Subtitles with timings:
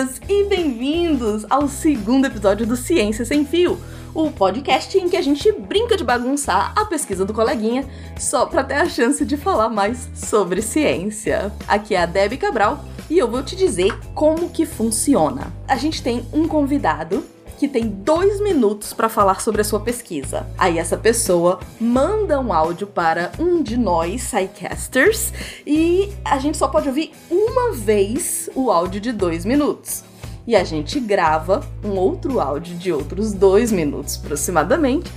[0.00, 3.78] bem-vindas e bem-vindos ao segundo episódio do Ciência Sem Fio,
[4.14, 7.84] o podcast em que a gente brinca de bagunçar a pesquisa do coleguinha
[8.18, 11.52] só para ter a chance de falar mais sobre ciência.
[11.68, 15.52] Aqui é a Debbie Cabral e eu vou te dizer como que funciona.
[15.68, 17.22] A gente tem um convidado
[17.60, 20.46] que tem dois minutos para falar sobre a sua pesquisa.
[20.56, 25.30] Aí essa pessoa manda um áudio para um de nós, Psycasters,
[25.66, 30.02] e a gente só pode ouvir uma vez o áudio de dois minutos.
[30.46, 35.12] E a gente grava um outro áudio de outros dois minutos aproximadamente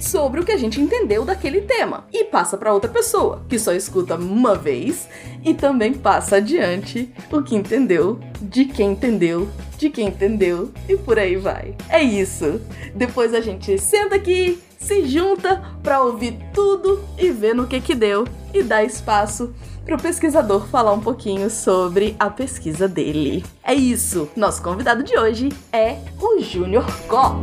[0.00, 3.70] sobre o que a gente entendeu daquele tema e passa para outra pessoa que só
[3.74, 5.06] escuta uma vez
[5.44, 9.46] e também passa adiante o que entendeu, de quem entendeu,
[9.82, 11.74] de quem entendeu e por aí vai.
[11.88, 12.60] É isso.
[12.94, 17.94] Depois a gente senta aqui, se junta para ouvir tudo e ver no que que
[17.94, 18.24] deu
[18.54, 19.52] e dá espaço
[19.84, 23.44] para o pesquisador falar um pouquinho sobre a pesquisa dele.
[23.64, 24.28] É isso.
[24.36, 27.42] Nosso convidado de hoje é o Júnior Có.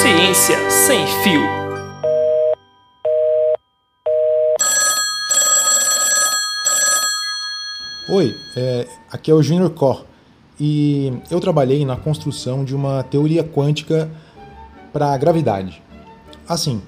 [0.00, 1.61] Ciência sem fio.
[8.14, 10.04] Oi, é, aqui é o Junior Cor
[10.60, 14.10] e eu trabalhei na construção de uma teoria quântica
[14.92, 15.82] para a gravidade.
[16.46, 16.82] Assim,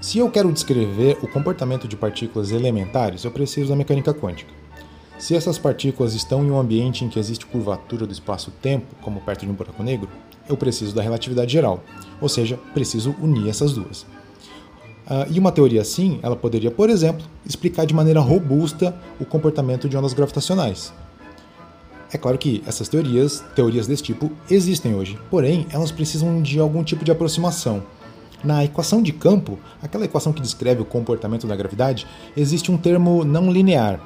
[0.00, 4.50] se eu quero descrever o comportamento de partículas elementares, eu preciso da mecânica quântica.
[5.18, 9.44] Se essas partículas estão em um ambiente em que existe curvatura do espaço-tempo, como perto
[9.44, 10.08] de um buraco negro,
[10.48, 11.84] eu preciso da relatividade geral,
[12.18, 14.06] ou seja, preciso unir essas duas.
[15.06, 19.88] Uh, e uma teoria assim, ela poderia, por exemplo, explicar de maneira robusta o comportamento
[19.88, 20.92] de ondas gravitacionais.
[22.12, 26.82] É claro que essas teorias, teorias desse tipo, existem hoje, porém elas precisam de algum
[26.82, 27.82] tipo de aproximação.
[28.42, 32.06] Na equação de campo, aquela equação que descreve o comportamento da gravidade,
[32.36, 34.00] existe um termo não linear.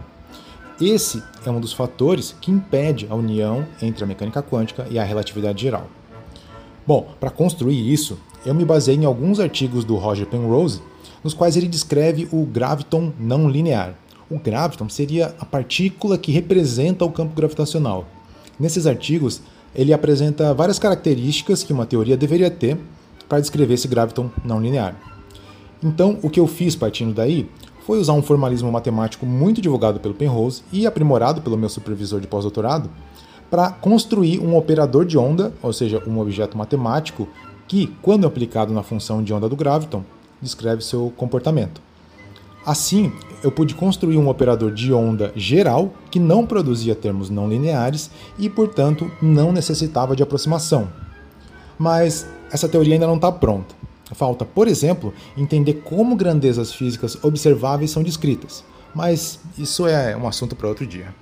[0.81, 5.05] Esse é um dos fatores que impede a união entre a mecânica quântica e a
[5.05, 5.89] relatividade geral.
[6.87, 10.81] Bom, para construir isso, eu me baseei em alguns artigos do Roger Penrose,
[11.23, 13.95] nos quais ele descreve o graviton não linear.
[14.31, 18.07] O graviton seria a partícula que representa o campo gravitacional.
[18.59, 19.41] Nesses artigos,
[19.75, 22.79] ele apresenta várias características que uma teoria deveria ter
[23.29, 24.97] para descrever esse graviton não linear.
[25.83, 27.49] Então, o que eu fiz partindo daí
[27.87, 32.27] foi usar um formalismo matemático muito divulgado pelo Penrose e aprimorado pelo meu supervisor de
[32.27, 32.91] pós-doutorado
[33.51, 37.27] para construir um operador de onda, ou seja, um objeto matemático
[37.67, 40.05] que, quando aplicado na função de onda do graviton,
[40.41, 41.81] descreve seu comportamento.
[42.65, 43.13] Assim,
[43.43, 48.51] eu pude construir um operador de onda geral que não produzia termos não lineares e,
[48.51, 50.89] portanto, não necessitava de aproximação.
[51.79, 53.75] Mas essa teoria ainda não está pronta.
[54.13, 58.65] Falta, por exemplo, entender como grandezas físicas observáveis são descritas.
[58.95, 61.15] Mas isso é um assunto para outro dia.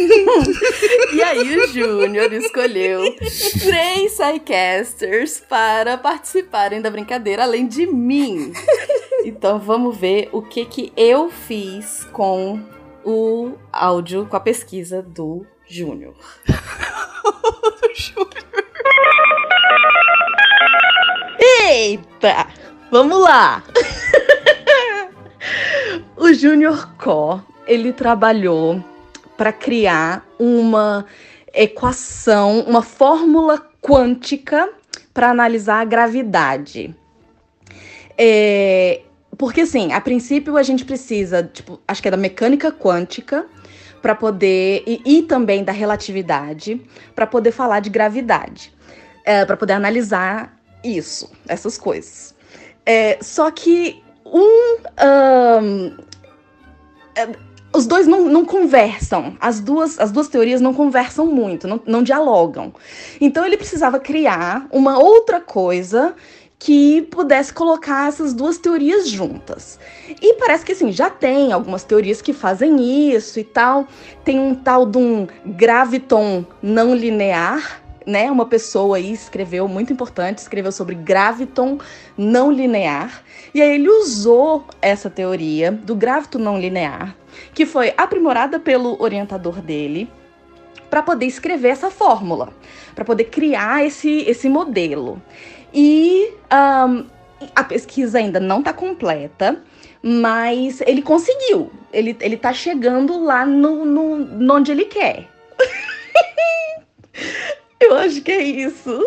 [1.12, 3.14] e aí o Júnior escolheu
[3.60, 8.52] três sidecasters para participarem da brincadeira, além de mim.
[9.24, 12.60] Então vamos ver o que que eu fiz com
[13.04, 16.14] o áudio, com a pesquisa do Júnior.
[21.40, 22.46] Eita!
[22.90, 23.62] Vamos lá!
[26.16, 28.82] o Júnior Có, ele trabalhou
[29.40, 31.06] para criar uma
[31.54, 34.70] equação, uma fórmula quântica
[35.14, 36.94] para analisar a gravidade.
[38.18, 39.00] É,
[39.38, 43.46] porque, assim, a princípio a gente precisa, tipo, acho que é da mecânica quântica
[44.02, 44.82] para poder.
[44.86, 46.78] E, e, também da relatividade,
[47.14, 48.74] para poder falar de gravidade.
[49.24, 52.34] É, para poder analisar isso, essas coisas.
[52.84, 54.76] É, só que um.
[55.56, 61.80] um os dois não, não, conversam, as duas, as duas teorias não conversam muito, não,
[61.86, 62.72] não dialogam.
[63.20, 66.14] Então ele precisava criar uma outra coisa
[66.58, 69.78] que pudesse colocar essas duas teorias juntas.
[70.20, 73.88] E parece que assim, já tem algumas teorias que fazem isso e tal.
[74.22, 78.30] Tem um tal de um graviton não linear, né?
[78.30, 81.78] Uma pessoa aí escreveu, muito importante, escreveu sobre graviton
[82.16, 83.22] não linear.
[83.54, 87.14] E aí ele usou essa teoria do graviton não linear
[87.54, 90.10] que foi aprimorada pelo orientador dele
[90.88, 92.52] para poder escrever essa fórmula,
[92.94, 95.22] para poder criar esse, esse modelo.
[95.72, 97.06] E um,
[97.54, 99.62] a pesquisa ainda não está completa,
[100.02, 101.70] mas ele conseguiu.
[101.92, 105.28] Ele, ele tá chegando lá no, no, no onde ele quer.
[107.80, 109.02] Eu acho que é isso.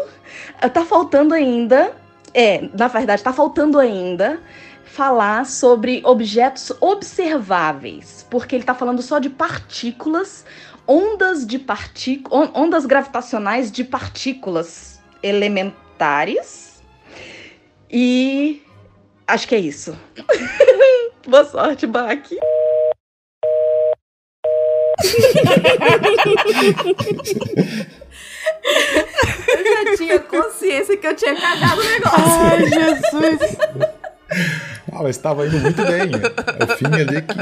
[0.73, 1.95] Tá faltando ainda
[2.33, 4.41] É, na verdade, está faltando ainda
[4.85, 10.45] falar sobre objetos observáveis, porque ele está falando só de partículas,
[10.87, 16.81] ondas de partículas, ondas gravitacionais de partículas elementares.
[17.89, 18.61] E
[19.27, 19.97] acho que é isso.
[21.27, 22.19] Boa sorte, Bach.
[28.63, 32.19] eu já tinha consciência que eu tinha cagado o negócio.
[32.41, 33.57] Ai, Jesus.
[34.91, 36.11] Ah, mas estava indo muito bem.
[36.59, 37.35] É o fim ali que.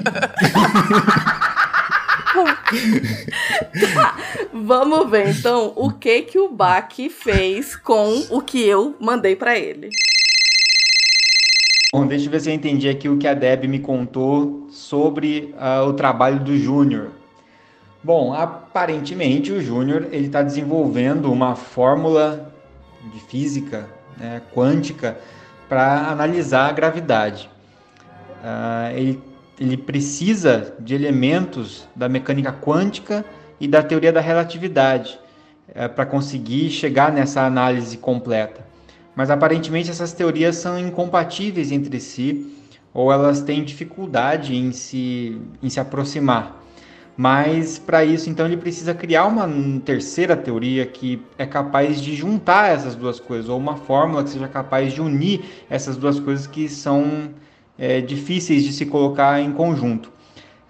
[3.94, 4.18] tá,
[4.54, 9.58] vamos ver então o que que o Bach fez com o que eu mandei para
[9.58, 9.90] ele.
[11.94, 15.54] Bom, deixa eu ver se eu entendi aqui o que a Deb me contou sobre
[15.58, 17.12] uh, o trabalho do Júnior.
[18.04, 22.52] Bom, aparentemente o Júnior ele está desenvolvendo uma fórmula
[23.14, 23.88] de física
[24.18, 25.20] né, quântica
[25.70, 27.48] para analisar a gravidade.
[28.44, 29.24] Uh, ele,
[29.60, 33.24] ele precisa de elementos da mecânica quântica
[33.60, 35.20] e da teoria da relatividade
[35.70, 38.66] uh, para conseguir chegar nessa análise completa.
[39.16, 42.52] Mas aparentemente essas teorias são incompatíveis entre si
[42.92, 46.61] ou elas têm dificuldade em se, em se aproximar.
[47.18, 49.48] Mas para isso, então, ele precisa criar uma
[49.84, 54.48] terceira teoria que é capaz de juntar essas duas coisas, ou uma fórmula que seja
[54.48, 57.30] capaz de unir essas duas coisas que são
[57.78, 60.12] é, difíceis de se colocar em conjunto.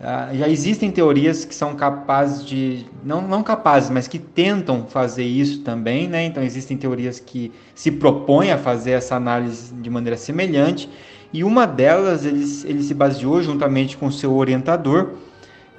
[0.02, 5.24] Uh, já existem teorias que são capazes de, não, não capazes, mas que tentam fazer
[5.24, 6.26] isso também, né?
[6.26, 10.90] Então existem teorias que se propõem a fazer essa análise de maneira semelhante,
[11.32, 15.12] e uma delas ele, ele se baseou juntamente com seu orientador,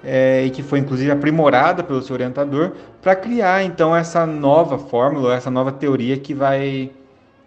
[0.04, 5.34] é, e que foi inclusive aprimorada pelo seu orientador, para criar então essa nova fórmula,
[5.34, 6.90] essa nova teoria que vai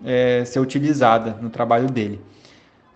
[0.04, 2.22] é, ser utilizada no trabalho dele.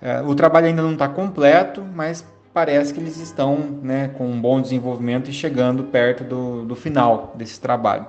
[0.01, 4.39] É, o trabalho ainda não está completo, mas parece que eles estão né, com um
[4.39, 8.05] bom desenvolvimento e chegando perto do, do final desse trabalho.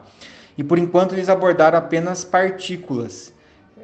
[0.56, 3.32] E por enquanto eles abordaram apenas partículas.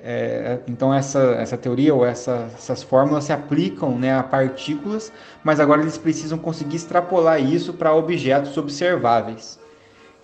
[0.08, 5.12] É, então essa, essa teoria ou essa, essas fórmulas se aplicam né, a partículas,
[5.43, 9.58] mas agora eles precisam conseguir extrapolar isso para objetos observáveis.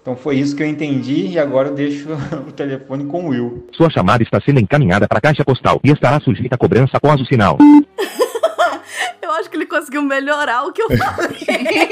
[0.00, 2.08] Então foi isso que eu entendi e agora eu deixo
[2.46, 3.66] o telefone com o Will.
[3.72, 7.20] Sua chamada está sendo encaminhada para a caixa postal e estará sujeita a cobrança após
[7.20, 7.58] o sinal.
[9.20, 11.88] eu acho que ele conseguiu melhorar o que eu falei.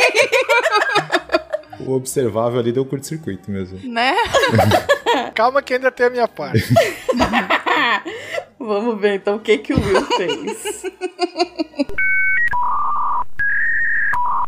[1.85, 3.81] o observável ali deu curto-circuito mesmo.
[3.83, 4.15] Né?
[5.35, 6.63] Calma que ainda tem a minha parte.
[8.59, 10.83] Vamos ver então o que, que o Will fez.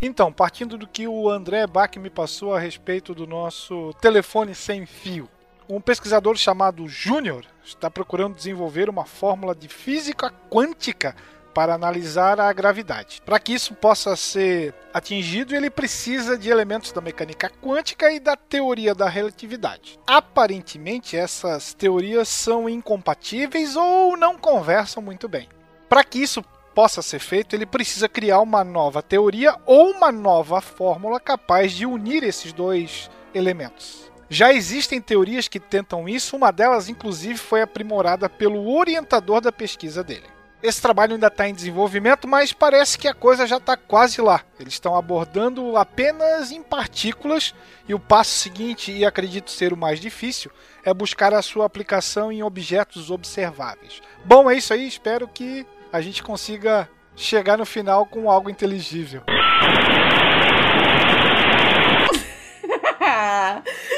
[0.01, 4.85] Então, partindo do que o André Bach me passou a respeito do nosso telefone sem
[4.85, 5.29] fio.
[5.69, 11.15] Um pesquisador chamado Júnior está procurando desenvolver uma fórmula de física quântica
[11.55, 13.23] para analisar a gravidade.
[13.25, 18.37] Para que isso possa ser atingido, ele precisa de elementos da mecânica quântica e da
[18.37, 19.99] teoria da relatividade.
[20.07, 25.49] Aparentemente, essas teorias são incompatíveis ou não conversam muito bem.
[25.89, 26.45] Para que isso
[26.75, 31.85] possa ser feito, ele precisa criar uma nova teoria ou uma nova fórmula capaz de
[31.87, 34.11] unir esses dois elementos.
[34.29, 40.03] Já existem teorias que tentam isso, uma delas, inclusive, foi aprimorada pelo orientador da pesquisa
[40.03, 40.25] dele.
[40.63, 44.43] Esse trabalho ainda está em desenvolvimento, mas parece que a coisa já está quase lá.
[44.61, 47.53] Eles estão abordando apenas em partículas
[47.89, 50.53] e o passo seguinte, e acredito ser o mais difícil,
[50.85, 54.01] é buscar a sua aplicação em objetos observáveis.
[54.25, 54.87] Bom, é isso aí.
[54.87, 59.25] Espero que a gente consiga chegar no final com algo inteligível.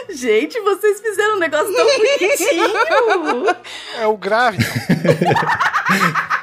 [0.09, 2.65] Gente, vocês fizeram um negócio tão bonitinho!
[3.99, 4.59] É o grave.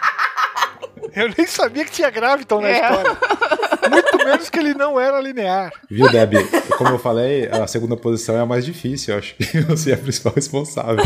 [1.21, 2.81] Eu nem sabia que tinha Graviton na é.
[2.81, 3.17] história.
[3.91, 5.71] Muito menos que ele não era linear.
[5.87, 6.33] Viu, Deb?
[6.79, 9.13] Como eu falei, a segunda posição é a mais difícil.
[9.13, 11.03] Eu acho que você é a principal responsável.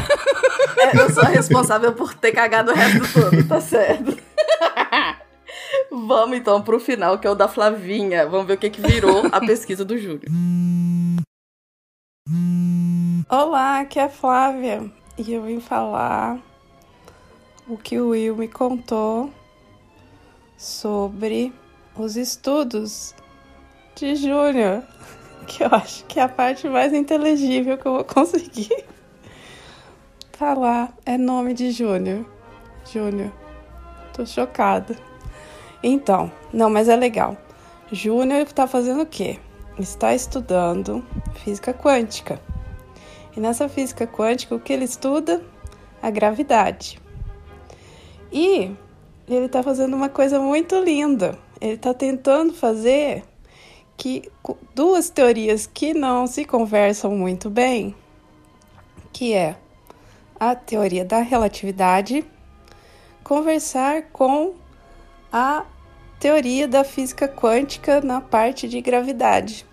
[0.77, 4.17] É, eu sou a responsável por ter cagado o resto todo, tá certo.
[5.91, 8.25] Vamos então pro final, que é o da Flavinha.
[8.25, 10.29] Vamos ver o que, que virou a pesquisa do Júlio.
[13.27, 14.89] Olá, aqui é a Flávia.
[15.17, 16.38] E eu vim falar
[17.67, 19.29] o que o Will me contou
[20.65, 21.53] sobre
[21.95, 23.13] os estudos
[23.93, 24.81] de Júnior,
[25.45, 28.84] que eu acho que é a parte mais inteligível que eu vou conseguir
[30.34, 32.25] falar é nome de Júnior.
[32.91, 33.31] Júnior.
[34.12, 34.98] Tô chocada.
[35.84, 37.38] Então, não, mas é legal.
[37.91, 39.39] Júnior está fazendo o quê?
[39.77, 41.05] Está estudando
[41.43, 42.41] física quântica.
[43.38, 45.43] E nessa física quântica, o que ele estuda?
[46.01, 47.00] A gravidade.
[48.31, 48.75] E
[49.27, 51.38] ele tá fazendo uma coisa muito linda.
[51.60, 53.24] Ele tá tentando fazer
[53.98, 54.29] que
[54.74, 57.96] duas teorias que não se conversam muito bem,
[59.12, 59.55] que é
[60.39, 62.25] a teoria da relatividade,
[63.24, 64.53] conversar com
[65.32, 65.65] a
[66.20, 69.65] teoria da física quântica na parte de gravidade.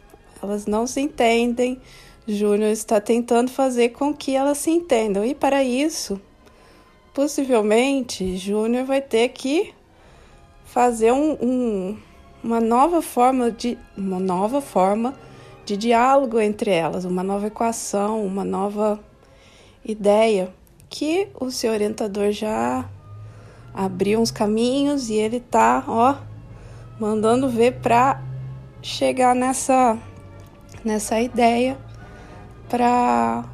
[0.42, 1.80] Elas não se entendem.
[2.26, 5.25] Júnior está tentando fazer com que elas se entendam.
[5.25, 6.21] E para isso,
[7.14, 9.75] possivelmente, Júnior vai ter que
[10.64, 11.99] fazer um, um,
[12.42, 15.14] uma nova forma de uma nova forma
[15.64, 18.99] de diálogo entre elas, uma nova equação, uma nova
[19.85, 20.52] ideia
[20.88, 22.88] que o seu orientador já
[23.75, 26.16] abriu uns caminhos e ele tá, ó,
[26.99, 28.23] mandando ver para
[28.83, 29.99] chegar nessa
[30.85, 31.78] nessa ideia
[32.69, 33.45] para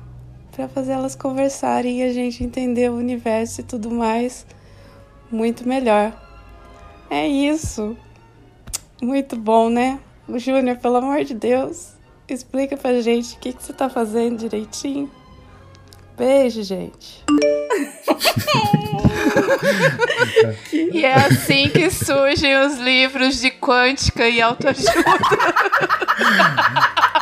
[0.59, 4.45] para fazer elas conversarem e a gente entender o universo e tudo mais
[5.31, 6.13] muito melhor.
[7.09, 7.97] É isso.
[9.01, 10.01] Muito bom, né?
[10.27, 11.93] O Júnior, pelo amor de Deus,
[12.29, 15.09] explica pra gente o que, que você tá fazendo direitinho.
[16.17, 17.23] Beijo, gente.
[20.73, 24.91] e é assim que surgem os livros de quântica e autoajuda.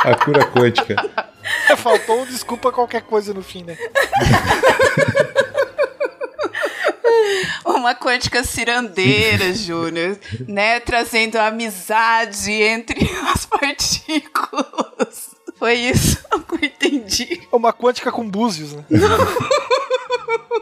[0.04, 1.25] A cura quântica.
[1.78, 3.76] Faltou um desculpa qualquer coisa no fim, né?
[7.64, 10.80] Uma quântica cirandeira, Júnior, né?
[10.80, 15.34] Trazendo amizade entre as partículas.
[15.58, 16.18] Foi isso
[16.48, 17.40] que eu entendi.
[17.50, 18.84] Uma quântica com búzios, né?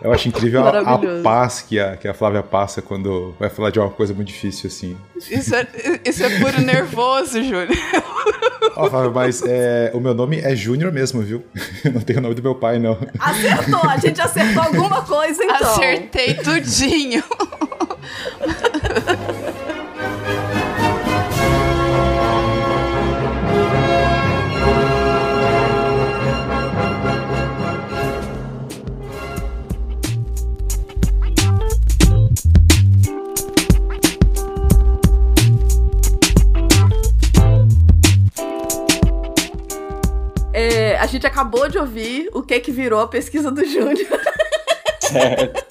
[0.04, 3.70] Eu acho incrível a, a, paz que a, que a Flávia passa quando vai falar
[3.70, 4.98] de uma coisa muito difícil assim.
[5.30, 5.66] Isso é,
[6.04, 7.68] isso é puro nervoso, Júnior.
[8.76, 11.42] Ó, Flávia, mas é, o meu nome é Júnior mesmo, viu?
[11.90, 12.98] Não tem o nome do meu pai, não.
[13.18, 15.72] Acertou, a gente acertou alguma coisa então.
[15.72, 17.24] Acertei tudinho.
[41.24, 44.06] Gente acabou de ouvir o que que virou a pesquisa do Júnior.
[45.00, 45.64] Certo.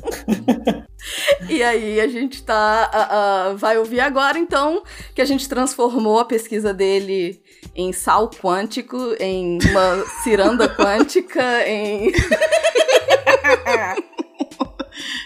[1.50, 2.92] e aí a gente tá.
[2.94, 4.84] Uh, uh, vai ouvir agora, então,
[5.14, 7.42] que a gente transformou a pesquisa dele
[7.76, 12.12] em sal quântico, em uma ciranda quântica, em.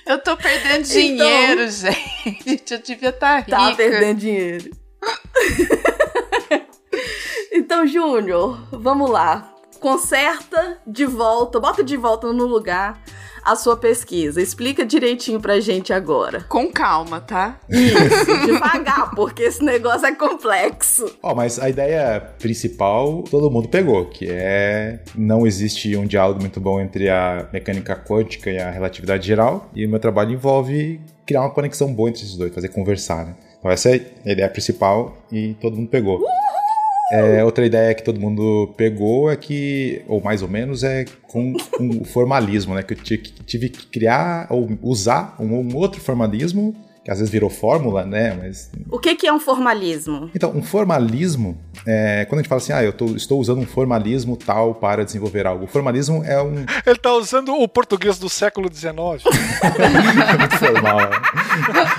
[0.05, 2.73] Eu tô perdendo então, dinheiro, então, gente.
[2.73, 3.69] Eu devia estar tá, tá rica.
[3.69, 4.71] Tá perdendo dinheiro.
[7.51, 13.01] então, Júnior, vamos lá conserta de volta, bota de volta no lugar
[13.47, 14.41] a sua pesquisa.
[14.41, 16.43] Explica direitinho pra gente agora.
[16.49, 17.57] Com calma, tá?
[17.69, 21.05] Isso, devagar, porque esse negócio é complexo.
[21.23, 26.41] Ó, oh, mas a ideia principal todo mundo pegou, que é não existe um diálogo
[26.41, 30.99] muito bom entre a mecânica quântica e a relatividade geral, e o meu trabalho envolve
[31.25, 33.35] criar uma conexão boa entre esses dois, fazer conversar, né?
[33.59, 36.17] Então essa é a ideia principal e todo mundo pegou.
[36.17, 36.66] Uh!
[37.11, 41.53] É, outra ideia que todo mundo pegou é que, ou mais ou menos, é com,
[41.79, 42.83] o formalismo, né?
[42.83, 42.97] Que eu
[43.45, 48.37] tive que criar ou usar um, um, outro formalismo, que às vezes virou fórmula, né?
[48.37, 48.69] Mas...
[48.91, 50.29] O que, que é um formalismo?
[50.35, 53.65] Então, um formalismo, é, quando a gente fala assim, ah, eu tô, estou usando um
[53.65, 55.63] formalismo tal para desenvolver algo.
[55.63, 56.55] O formalismo é um.
[56.85, 58.91] Ele está usando o português do século XIX.
[58.93, 58.99] é
[60.37, 60.97] muito formal.
[60.97, 61.17] Né?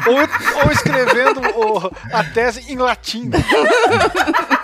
[0.06, 3.30] ou, ou escrevendo o, a tese em latim.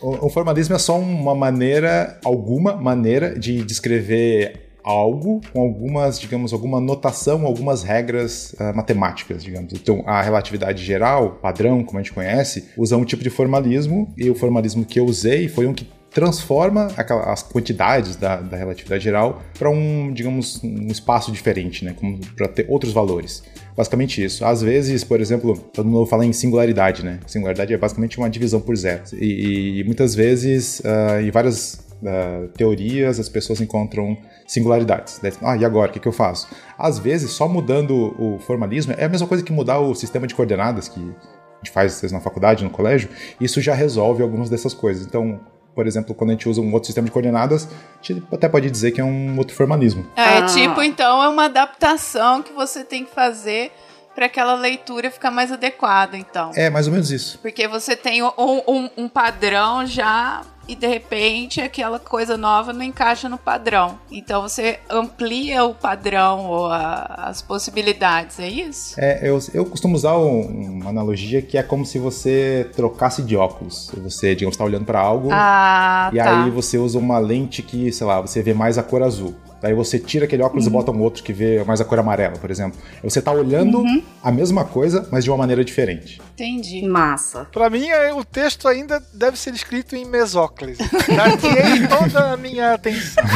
[0.00, 6.52] o, o formalismo é só uma maneira, alguma maneira de descrever algo com algumas, digamos,
[6.52, 9.72] alguma notação, algumas regras uh, matemáticas, digamos.
[9.72, 14.30] Então, a relatividade geral, padrão, como a gente conhece, usa um tipo de formalismo e
[14.30, 16.88] o formalismo que eu usei foi um que transforma
[17.26, 21.94] as quantidades da, da relatividade geral para um, digamos, um espaço diferente, né?
[22.34, 23.42] Para ter outros valores.
[23.76, 24.42] Basicamente isso.
[24.42, 27.20] Às vezes, por exemplo, todo mundo fala em singularidade, né?
[27.26, 29.02] Singularidade é basicamente uma divisão por zero.
[29.12, 35.20] E, e muitas vezes, uh, em várias uh, teorias, as pessoas encontram singularidades.
[35.42, 35.90] Ah, e agora?
[35.90, 36.48] O que, que eu faço?
[36.78, 40.34] Às vezes, só mudando o formalismo é a mesma coisa que mudar o sistema de
[40.34, 45.04] coordenadas que a gente faz na faculdade, no colégio, isso já resolve algumas dessas coisas.
[45.04, 45.38] Então,
[45.76, 48.70] por exemplo, quando a gente usa um outro sistema de coordenadas, a gente até pode
[48.70, 50.06] dizer que é um outro formalismo.
[50.16, 50.46] É, ah.
[50.46, 53.70] tipo, então é uma adaptação que você tem que fazer
[54.14, 56.50] para aquela leitura ficar mais adequada, então.
[56.54, 57.38] É, mais ou menos isso.
[57.42, 62.82] Porque você tem um, um, um padrão já e de repente aquela coisa nova não
[62.82, 63.98] encaixa no padrão.
[64.10, 68.94] Então você amplia o padrão ou a, as possibilidades, é isso?
[68.98, 73.36] É, eu, eu costumo usar um, uma analogia que é como se você trocasse de
[73.36, 73.90] óculos.
[74.02, 76.44] Você, digamos, está olhando para algo ah, e tá.
[76.44, 79.34] aí você usa uma lente que, sei lá, você vê mais a cor azul.
[79.66, 80.70] Daí você tira aquele óculos uhum.
[80.70, 82.78] e bota um outro que vê mais a cor amarela, por exemplo.
[83.02, 84.00] Você tá olhando uhum.
[84.22, 86.22] a mesma coisa, mas de uma maneira diferente.
[86.34, 86.86] Entendi.
[86.86, 87.48] Massa.
[87.50, 90.78] Pra mim, é, o texto ainda deve ser escrito em mesóclise.
[90.88, 93.24] Datiei toda a minha atenção.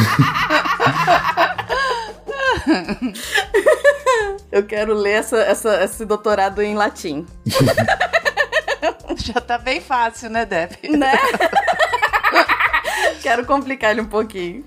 [4.49, 7.25] Eu quero ler essa, essa, esse doutorado em latim.
[9.17, 10.71] Já tá bem fácil, né, Deb?
[10.97, 11.11] Né?
[13.21, 14.63] quero complicar ele um pouquinho.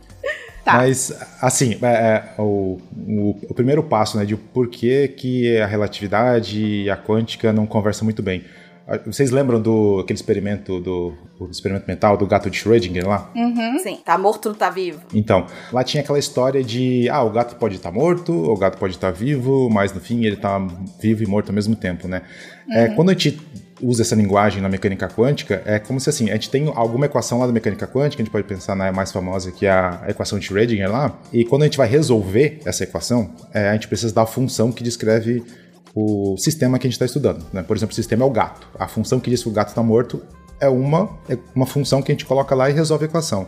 [0.64, 0.78] Tá.
[0.78, 5.66] Mas, assim, é, é, o, o, o, primeiro passo, né, de por que, que a
[5.66, 8.44] relatividade e a quântica não conversam muito bem.
[9.06, 13.30] Vocês lembram do aquele experimento do, do experimento mental do gato de Schrödinger lá?
[13.34, 13.78] Uhum.
[13.78, 15.00] Sim, tá morto ou tá vivo.
[15.14, 18.76] Então, lá tinha aquela história de ah, o gato pode estar tá morto, o gato
[18.76, 20.58] pode estar tá vivo, mas no fim ele tá
[21.00, 22.22] vivo e morto ao mesmo tempo, né?
[22.70, 22.84] É, uhum.
[22.84, 23.40] É, quando a gente
[23.80, 27.38] usa essa linguagem na mecânica quântica, é como se assim, a gente tem alguma equação
[27.38, 30.38] lá da mecânica quântica, a gente pode pensar na mais famosa, que é a equação
[30.38, 34.14] de Schrödinger lá, e quando a gente vai resolver essa equação, é, a gente precisa
[34.14, 35.42] da função que descreve
[35.94, 37.44] o sistema que a gente está estudando.
[37.52, 37.62] Né?
[37.62, 38.66] Por exemplo, o sistema é o gato.
[38.78, 40.20] A função que diz que o gato está morto
[40.60, 43.46] é uma, é uma função que a gente coloca lá e resolve a equação.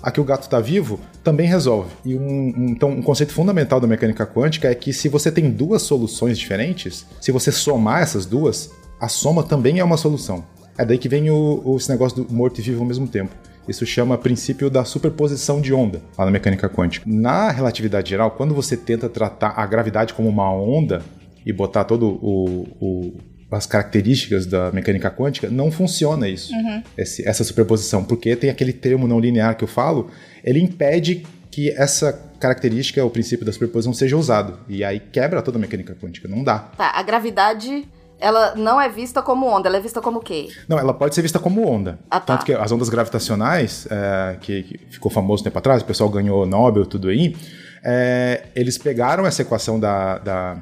[0.00, 1.90] Aqui o gato está vivo também resolve.
[2.04, 5.50] E um, um, então, um conceito fundamental da mecânica quântica é que se você tem
[5.50, 10.44] duas soluções diferentes, se você somar essas duas, a soma também é uma solução.
[10.76, 13.34] É daí que vem o, o, esse negócio do morto e vivo ao mesmo tempo.
[13.66, 17.04] Isso chama princípio da superposição de onda, lá na mecânica quântica.
[17.06, 21.02] Na relatividade geral, quando você tenta tratar a gravidade como uma onda
[21.44, 23.14] e botar todo o, o
[23.50, 26.82] as características da mecânica quântica, não funciona isso, uhum.
[26.98, 30.10] esse, essa superposição, porque tem aquele termo não linear que eu falo,
[30.44, 34.60] ele impede que essa característica, o princípio da superposição, seja usado.
[34.68, 36.58] E aí quebra toda a mecânica quântica, não dá.
[36.58, 37.88] Tá, a gravidade
[38.20, 40.48] ela não é vista como onda, ela é vista como o quê?
[40.68, 41.98] Não, ela pode ser vista como onda.
[42.10, 42.34] Ah, tá.
[42.34, 46.44] Tanto que as ondas gravitacionais, é, que, que, ficou famoso tempo atrás, o pessoal ganhou
[46.44, 47.36] Nobel, tudo aí,
[47.82, 50.56] é, eles pegaram essa equação da, da,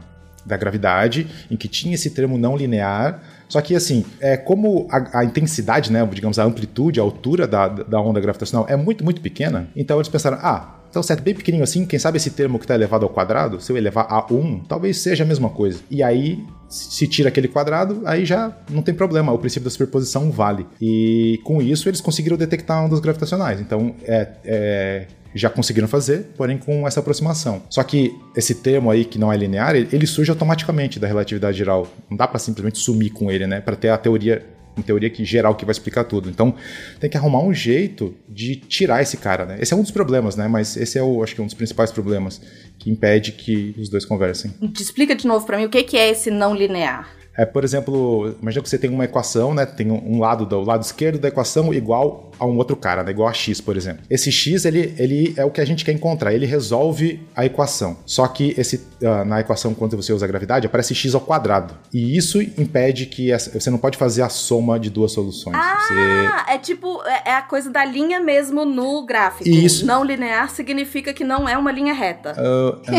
[0.47, 5.21] da, gravidade, em que tinha esse termo não linear, só que, assim, é, como a,
[5.21, 9.21] a, intensidade, né, digamos, a amplitude, a altura da, da onda gravitacional é muito, muito
[9.21, 12.65] pequena, então eles pensaram, ah, então, certo, bem pequenininho assim, quem sabe esse termo que
[12.65, 15.81] está elevado ao quadrado, se eu elevar a 1, talvez seja a mesma coisa.
[15.91, 20.31] E aí, se tira aquele quadrado, aí já não tem problema, o princípio da superposição
[20.31, 20.67] vale.
[20.81, 23.61] E com isso, eles conseguiram detectar ondas gravitacionais.
[23.61, 27.63] Então, é, é já conseguiram fazer, porém com essa aproximação.
[27.69, 31.89] Só que esse termo aí que não é linear, ele surge automaticamente da relatividade geral.
[32.09, 33.61] Não dá para simplesmente sumir com ele, né?
[33.61, 34.45] Para ter a teoria
[34.77, 36.29] uma teoria que geral que vai explicar tudo.
[36.29, 36.55] Então,
[37.01, 39.57] tem que arrumar um jeito de tirar esse cara, né?
[39.59, 40.47] Esse é um dos problemas, né?
[40.47, 42.41] Mas esse é o, acho que um dos principais problemas
[42.79, 44.53] que impede que os dois conversem.
[44.79, 47.09] Explica de novo para mim o que é esse não linear.
[47.37, 49.67] É, por exemplo, imagina que você tem uma equação, né?
[49.67, 53.11] Tem um lado do lado esquerdo da equação igual a um outro cara, né?
[53.11, 54.03] Igual a x, por exemplo.
[54.09, 56.33] Esse x, ele, ele é o que a gente quer encontrar.
[56.33, 57.99] Ele resolve a equação.
[58.07, 61.75] Só que esse, uh, na equação, quando você usa a gravidade, aparece x ao quadrado.
[61.93, 65.57] E isso impede que essa, você não pode fazer a soma de duas soluções.
[65.57, 65.79] Ah,
[66.47, 66.55] você...
[66.55, 69.49] é tipo, é, é a coisa da linha mesmo no gráfico.
[69.49, 69.85] Isso.
[69.85, 72.35] Não linear significa que não é uma linha reta.
[72.39, 72.97] Uh, um...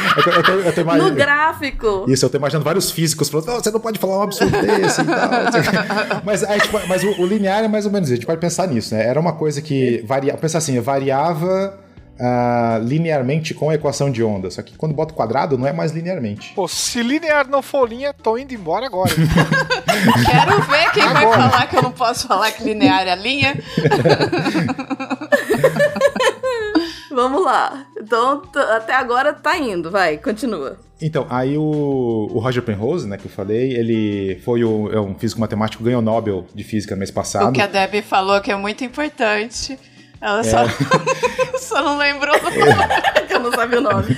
[0.17, 0.95] eu, tô, eu tô.
[0.95, 2.05] No gráfico.
[2.07, 5.01] Isso, eu tô imaginando vários físicos falando, oh, você não pode falar um absurdo desse
[5.01, 6.21] e tal.
[6.25, 8.13] mas, aí, tipo, mas o, o linear é mais ou menos isso.
[8.13, 9.05] A gente pode pensar nisso, né?
[9.05, 11.79] Era uma coisa que varia, pensar assim, variava
[12.21, 14.51] uh, linearmente com a equação de onda.
[14.51, 16.53] Só que quando bota o quadrado, não é mais linearmente.
[16.53, 19.11] Pô, se linear não for linha, tô indo embora agora.
[19.15, 21.25] Quero ver quem agora.
[21.25, 23.55] vai falar que eu não posso falar que linear é linha.
[27.21, 27.85] Vamos lá.
[28.01, 28.41] Então,
[28.75, 30.79] até agora tá indo, vai, continua.
[30.99, 31.61] Então, aí o,
[32.31, 36.01] o, Roger Penrose, né, que eu falei, ele foi o, é um físico matemático, ganhou
[36.01, 37.49] Nobel de Física no mês passado.
[37.49, 39.77] O que a Debbie falou que é muito importante.
[40.21, 40.69] Ela só, é.
[41.57, 42.71] só não lembrou do nome.
[43.29, 44.17] eu não sabia o nome.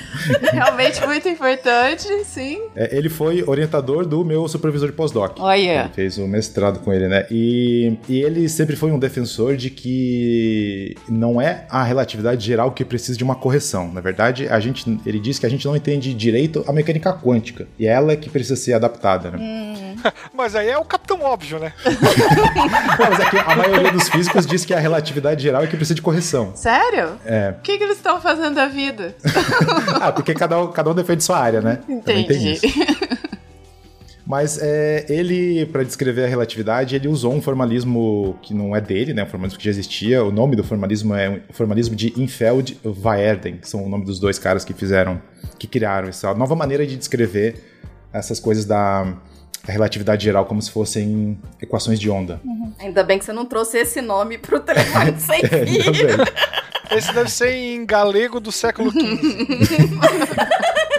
[0.51, 2.61] Realmente muito importante, sim.
[2.75, 5.37] É, ele foi orientador do meu supervisor de pós-doc.
[5.39, 5.85] Oh, yeah.
[5.85, 7.25] Ele fez o mestrado com ele, né?
[7.31, 12.83] E, e ele sempre foi um defensor de que não é a relatividade geral que
[12.83, 13.91] precisa de uma correção.
[13.91, 17.67] Na verdade, a gente, ele diz que a gente não entende direito a mecânica quântica.
[17.79, 19.37] E ela é que precisa ser adaptada, né?
[19.39, 19.93] Hum.
[20.33, 21.73] Mas aí é o capitão óbvio, né?
[22.99, 26.01] mas aqui a maioria dos físicos diz que a relatividade geral é que precisa de
[26.01, 26.51] correção.
[26.55, 27.17] Sério?
[27.25, 27.53] É.
[27.57, 29.15] O que, que eles estão fazendo da vida?
[30.01, 31.79] ah, porque cada um, cada um defende sua área, né?
[31.87, 32.59] Entendi.
[34.25, 39.13] Mas é, ele, para descrever a relatividade, ele usou um formalismo que não é dele,
[39.13, 39.23] né?
[39.23, 40.23] Um formalismo que já existia.
[40.23, 44.19] O nome do formalismo é o formalismo de Infeld Weierden, que são o nome dos
[44.19, 45.21] dois caras que fizeram,
[45.59, 47.61] que criaram essa nova maneira de descrever
[48.13, 49.13] essas coisas da
[49.65, 52.39] relatividade geral como se fossem equações de onda.
[52.79, 55.91] Ainda bem que você não trouxe esse nome pro telefone sem fio.
[56.91, 58.99] Esse deve ser em galego do século XV.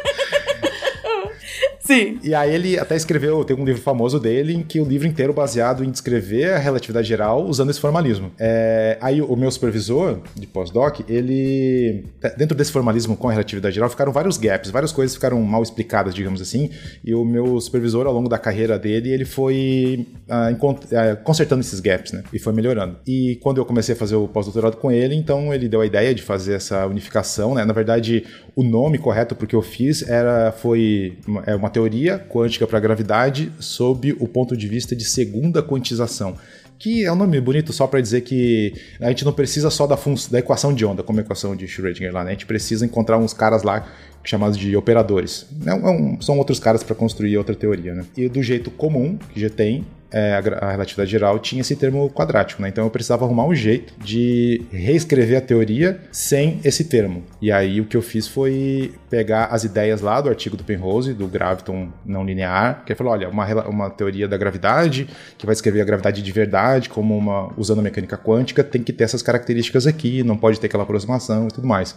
[1.85, 2.19] Sim.
[2.23, 5.35] E aí ele até escreveu, tem um livro famoso dele, em que o livro inteiro
[5.35, 8.33] baseado em descrever a relatividade geral usando esse formalismo.
[8.39, 12.07] É, aí o meu supervisor de pós-doc, ele,
[12.39, 16.15] dentro desse formalismo com a relatividade geral, ficaram vários gaps, várias coisas ficaram mal explicadas,
[16.15, 16.71] digamos assim,
[17.05, 21.81] e o meu supervisor, ao longo da carreira dele, ele foi ah, ah, consertando esses
[21.81, 22.97] gaps, né, e foi melhorando.
[23.07, 26.15] E quando eu comecei a fazer o pós-doutorado com ele, então ele deu a ideia
[26.15, 28.25] de fazer essa unificação, né, na verdade,
[28.57, 33.53] o nome correto porque eu fiz era, foi é uma teoria quântica para a gravidade
[33.59, 36.37] sob o ponto de vista de segunda quantização.
[36.79, 39.99] Que é um nome bonito só para dizer que a gente não precisa só da,
[40.31, 42.31] da equação de onda, como a equação de Schrödinger lá, né?
[42.31, 43.89] A gente precisa encontrar uns caras lá
[44.25, 45.47] chamados de operadores.
[45.67, 48.05] É um, são outros caras para construir outra teoria, né?
[48.17, 49.85] E do jeito comum que já tem,
[50.15, 52.69] é, a, a, relatividade geral tinha esse termo quadrático, né?
[52.69, 57.25] Então eu precisava arrumar um jeito de reescrever a teoria sem esse termo.
[57.43, 61.13] E aí o que eu fiz foi pegar as ideias lá do artigo do Penrose,
[61.13, 65.53] do graviton não linear, que ele falou, olha, uma, uma teoria da gravidade, que vai
[65.53, 69.21] escrever a gravidade de verdade, como uma usando a mecânica quântica, tem que ter essas
[69.21, 71.97] características aqui, não pode ter aquela aproximação e tudo mais.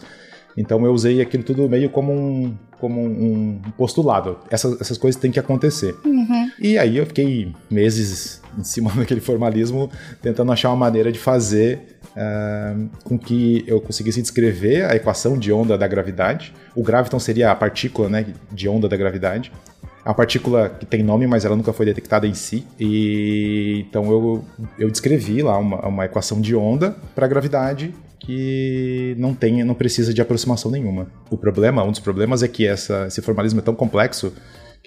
[0.56, 4.38] Então eu usei aquilo tudo meio como um, como um postulado.
[4.50, 5.96] Essas, essas coisas têm que acontecer.
[6.06, 6.52] Uhum.
[6.60, 9.90] E aí eu fiquei meses em cima daquele formalismo,
[10.22, 15.52] tentando achar uma maneira de fazer uh, com que eu conseguisse descrever a equação de
[15.52, 16.54] onda da gravidade.
[16.76, 19.52] O graviton seria a partícula né, de onda da gravidade.
[20.04, 22.66] Uma partícula que tem nome, mas ela nunca foi detectada em si.
[22.80, 24.46] E então eu,
[24.80, 29.74] eu descrevi lá uma, uma equação de onda para a gravidade que não tem, não
[29.74, 31.08] precisa de aproximação nenhuma.
[31.30, 34.34] O problema, um dos problemas é que essa, esse formalismo é tão complexo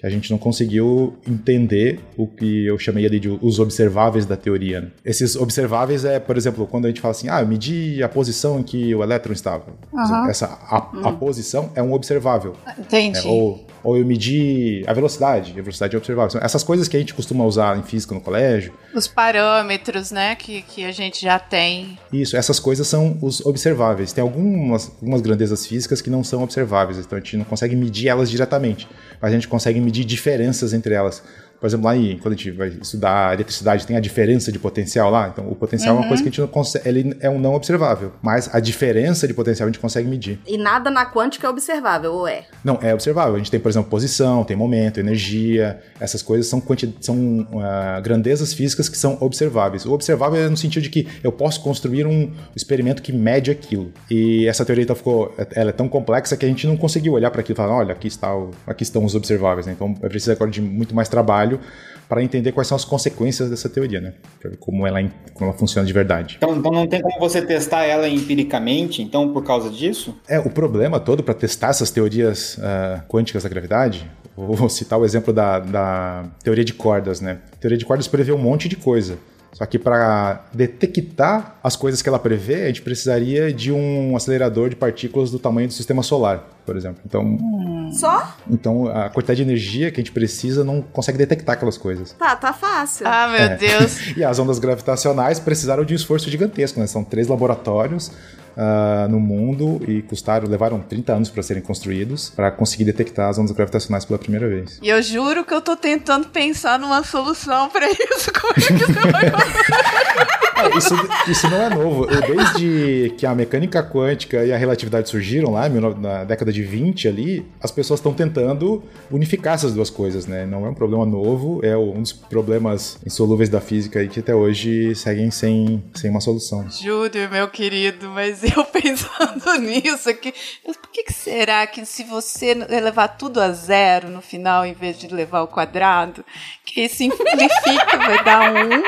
[0.01, 4.35] que a gente não conseguiu entender o que eu chamei ali de os observáveis da
[4.35, 4.91] teoria.
[5.05, 8.59] Esses observáveis é, por exemplo, quando a gente fala assim, ah, eu medi a posição
[8.59, 9.65] em que o elétron estava.
[9.93, 10.27] Uhum.
[10.27, 11.17] Essa, a, a, hum.
[11.17, 12.55] posição é um observável.
[12.79, 13.19] Entendi.
[13.19, 16.41] É, ou, ou eu medi a velocidade, a velocidade é observável.
[16.41, 18.73] Essas coisas que a gente costuma usar em física no colégio.
[18.93, 21.97] Os parâmetros, né, que, que a gente já tem.
[22.11, 24.11] Isso, essas coisas são os observáveis.
[24.11, 28.07] Tem algumas, algumas grandezas físicas que não são observáveis, então a gente não consegue medir
[28.07, 28.87] elas diretamente,
[29.21, 31.23] mas a gente consegue medir medir diferenças entre elas.
[31.61, 35.11] Por exemplo, lá em, quando a gente vai estudar eletricidade, tem a diferença de potencial
[35.11, 35.29] lá.
[35.31, 36.01] Então, o potencial uhum.
[36.01, 36.89] é uma coisa que a gente não consegue.
[36.89, 38.13] Ele é um não observável.
[38.19, 40.39] Mas a diferença de potencial a gente consegue medir.
[40.47, 42.45] E nada na quântica é observável, ou é?
[42.63, 43.35] Não, é observável.
[43.35, 45.79] A gente tem, por exemplo, posição, tem momento, energia.
[45.99, 46.63] Essas coisas são,
[46.99, 49.85] são uh, grandezas físicas que são observáveis.
[49.85, 53.93] O observável é no sentido de que eu posso construir um experimento que mede aquilo.
[54.09, 55.31] E essa teoria então, ficou.
[55.53, 57.91] Ela é tão complexa que a gente não conseguiu olhar para aquilo e falar: olha,
[57.91, 59.67] aqui, está o, aqui estão os observáveis.
[59.67, 59.73] Né?
[59.73, 61.59] Então, é preciso agora de muito mais trabalho trabalho
[62.07, 64.13] para entender quais são as consequências dessa teoria, né?
[64.59, 64.99] Como ela,
[65.33, 66.35] como ela funciona de verdade.
[66.37, 70.13] Então, então não tem como você testar ela empiricamente, então, por causa disso?
[70.27, 75.05] É, o problema todo para testar essas teorias uh, quânticas da gravidade, vou citar o
[75.05, 77.39] exemplo da, da teoria de cordas, né?
[77.53, 79.17] A teoria de cordas prevê um monte de coisa.
[79.53, 84.69] Só que para detectar as coisas que ela prevê, a gente precisaria de um acelerador
[84.69, 87.01] de partículas do tamanho do sistema solar, por exemplo.
[87.05, 87.91] Então, hum.
[87.91, 88.35] só?
[88.49, 92.13] Então a quantidade de energia que a gente precisa não consegue detectar aquelas coisas.
[92.13, 93.05] Tá, tá fácil.
[93.07, 93.57] Ah, meu é.
[93.57, 93.99] Deus.
[94.15, 96.87] e as ondas gravitacionais precisaram de um esforço gigantesco, né?
[96.87, 98.11] São três laboratórios
[98.57, 103.37] uh, no mundo e custaram, levaram 30 anos para serem construídos para conseguir detectar as
[103.37, 104.79] ondas gravitacionais pela primeira vez.
[104.81, 108.31] E eu juro que eu tô tentando pensar numa solução para isso.
[108.39, 109.31] Como é que você vai
[110.77, 110.93] isso,
[111.27, 112.07] isso não é novo.
[112.07, 117.45] Desde que a mecânica quântica e a relatividade surgiram lá na década de 20 ali,
[117.61, 120.45] as pessoas estão tentando unificar essas duas coisas, né?
[120.45, 124.35] Não é um problema novo, é um dos problemas insolúveis da física e que até
[124.35, 126.69] hoje seguem sem, sem uma solução.
[126.69, 132.53] Júlio, meu querido, mas eu pensando nisso aqui, por que, que será que se você
[132.53, 136.23] levar tudo a zero no final, em vez de levar o quadrado,
[136.65, 138.83] que simplifica, vai dar um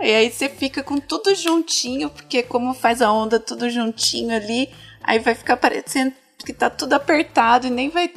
[0.00, 4.70] e aí você fica com tudo juntinho, porque como faz a onda tudo juntinho ali,
[5.02, 6.12] aí vai ficar parecendo
[6.44, 8.10] que tá tudo apertado e nem vai.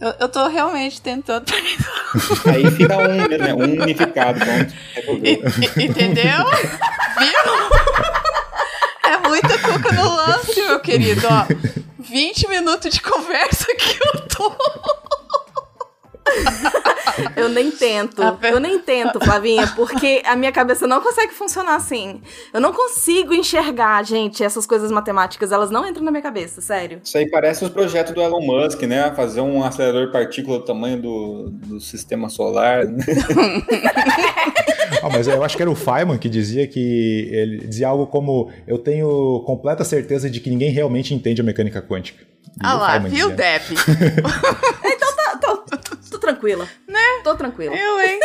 [0.00, 1.44] Eu, eu tô realmente tentando.
[2.46, 3.54] aí fica um, né?
[3.54, 4.40] Um unificado.
[5.76, 6.44] entendeu?
[7.18, 7.40] Viu?
[9.04, 11.26] É muita cuca no lance, meu querido.
[11.28, 11.46] Ó,
[11.98, 14.56] 20 minutos de conversa que eu tô.
[17.36, 18.22] Eu nem tento.
[18.42, 22.20] Eu nem tento, Flavinha, porque a minha cabeça não consegue funcionar assim.
[22.52, 25.52] Eu não consigo enxergar, gente, essas coisas matemáticas.
[25.52, 27.00] Elas não entram na minha cabeça, sério.
[27.02, 29.12] Isso aí parece os projetos do Elon Musk, né?
[29.14, 32.84] Fazer um acelerador de partícula do tamanho do, do sistema solar.
[32.86, 33.04] Né?
[35.02, 38.50] Ah, mas eu acho que era o Feynman que dizia que ele dizia algo como
[38.66, 42.24] eu tenho completa certeza de que ninguém realmente entende a mecânica quântica.
[42.58, 43.62] Ah lá, viu, Deb?
[44.84, 45.09] então
[46.30, 46.68] tranquila.
[46.86, 47.00] Né?
[47.22, 47.74] Tô tranquila.
[47.74, 48.20] Eu, hein?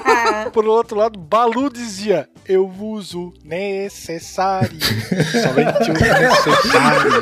[0.52, 4.78] Por outro lado, Balu dizia: Eu uso necessário.
[5.42, 7.12] Somente o necessário.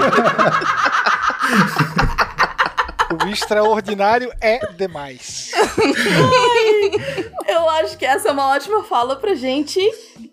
[3.24, 5.52] o extraordinário é demais.
[7.46, 9.80] Eu acho que essa é uma ótima fala pra gente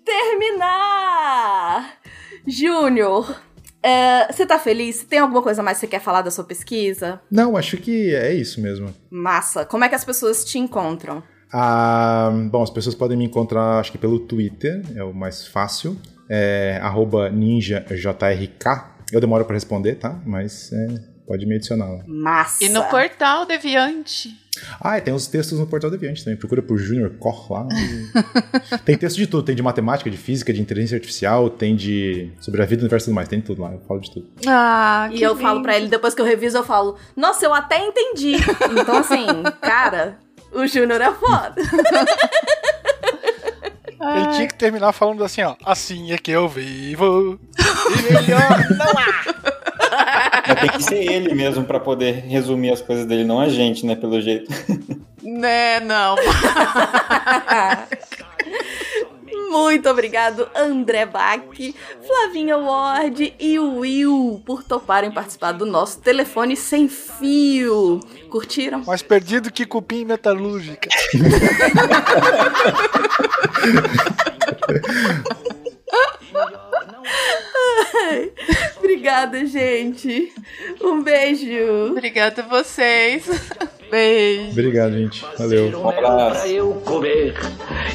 [0.03, 1.93] terminar.
[2.47, 3.39] Júnior,
[3.83, 5.03] é, você tá feliz?
[5.03, 7.19] Tem alguma coisa mais que você quer falar da sua pesquisa?
[7.29, 8.93] Não, acho que é isso mesmo.
[9.09, 9.65] Massa.
[9.65, 11.23] Como é que as pessoas te encontram?
[11.51, 15.97] Ah, bom, as pessoas podem me encontrar, acho que pelo Twitter, é o mais fácil.
[16.29, 16.79] É,
[17.33, 18.91] ninjajrk.
[19.11, 20.17] Eu demoro para responder, tá?
[20.25, 20.87] Mas é,
[21.31, 22.03] pode me adicionar lá.
[22.05, 22.61] Massa.
[22.61, 24.37] E no portal Deviante.
[24.81, 26.37] Ah, e tem os textos no Portal Deviante também.
[26.37, 27.65] Procura por Junior Koch lá.
[27.71, 28.77] E...
[28.83, 29.43] tem texto de tudo.
[29.43, 32.29] Tem de matemática, de física, de inteligência artificial, tem de...
[32.41, 33.29] sobre a vida, do universo e tudo mais.
[33.29, 33.71] Tem tudo lá.
[33.71, 34.27] Eu falo de tudo.
[34.45, 37.79] Ah, E eu falo pra ele, depois que eu reviso, eu falo, nossa, eu até
[37.79, 38.35] entendi.
[38.81, 39.25] Então, assim,
[39.61, 40.17] cara,
[40.51, 41.55] o Júnior é foda.
[44.01, 45.55] Ele tinha que terminar falando assim, ó.
[45.63, 47.39] Assim é que eu vivo.
[47.99, 49.40] E melhor não há.
[50.47, 53.85] Mas tem que ser ele mesmo pra poder resumir as coisas dele, não a gente,
[53.85, 53.95] né?
[53.95, 54.51] Pelo jeito.
[55.23, 56.15] Né, não.
[59.51, 61.41] Muito obrigado, André Bach,
[62.07, 67.99] Flavinha Ward e Will por toparem participar do nosso telefone sem fio.
[68.29, 68.81] Curtiram?
[68.87, 70.87] Mais perdido que cupim metalúrgica.
[77.93, 78.31] Ai,
[78.77, 80.31] Obrigada, gente.
[80.81, 81.91] Um beijo.
[81.91, 83.25] Obrigada a vocês.
[83.89, 84.51] Beijo.
[84.51, 85.25] Obrigado, gente.
[85.37, 85.79] Valeu.
[85.79, 86.47] Um abraço.
[86.47, 87.35] Eu comer.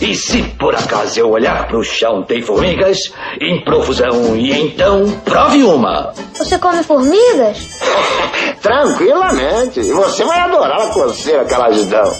[0.00, 5.62] E se por acaso eu olhar pro chão tem formigas em profusão e então prove
[5.64, 6.12] uma.
[6.34, 7.80] Você come formigas?
[8.60, 9.80] Tranquilamente.
[9.80, 12.12] E você vai adorar a coceira que elas dão.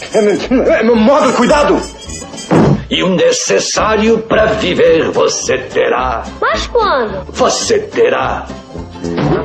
[0.96, 1.95] Modo cuidado!
[2.88, 6.24] E o necessário pra viver você terá.
[6.40, 7.24] Mas quando?
[7.32, 8.46] Você terá.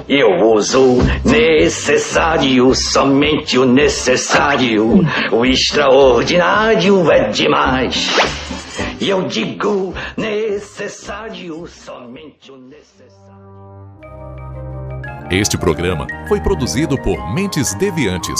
[0.07, 5.01] Eu uso necessário, somente o necessário.
[5.31, 8.09] O extraordinário é demais.
[8.99, 13.11] E eu digo necessário, somente o necessário.
[15.31, 18.39] Este programa foi produzido por Mentes Deviantes.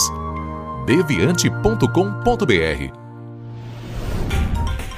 [0.86, 3.01] deviante.com.br